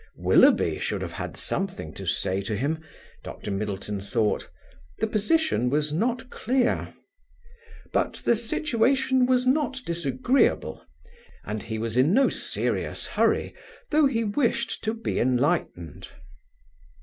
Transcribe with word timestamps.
Willoughby 0.17 0.79
should 0.79 1.03
have 1.03 1.13
had 1.13 1.37
something 1.37 1.93
to 1.93 2.07
say 2.07 2.41
to 2.41 2.57
him, 2.57 2.83
Dr. 3.23 3.51
Middleton 3.51 4.01
thought: 4.01 4.49
the 4.97 5.05
position 5.05 5.69
was 5.69 5.93
not 5.93 6.31
clear. 6.31 6.91
But 7.93 8.13
the 8.25 8.35
situation 8.35 9.27
was 9.27 9.45
not 9.45 9.79
disagreeable; 9.85 10.83
and 11.45 11.61
he 11.61 11.77
was 11.77 11.97
in 11.97 12.15
no 12.15 12.29
serious 12.29 13.05
hurry, 13.05 13.53
though 13.91 14.07
he 14.07 14.23
wished 14.23 14.83
to 14.85 14.95
be 14.95 15.19
enlightened. 15.19 16.07